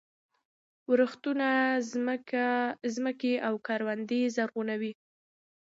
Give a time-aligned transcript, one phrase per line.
[0.91, 1.47] ورښتونه
[2.95, 4.93] ځمکې او کروندې زرغونوي.